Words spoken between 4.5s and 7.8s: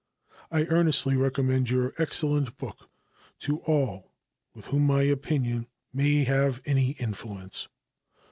with whom my opinion may have any influence.